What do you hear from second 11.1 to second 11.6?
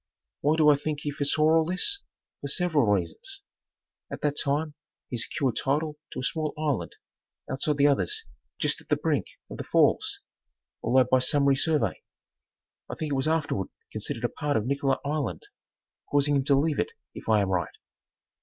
some re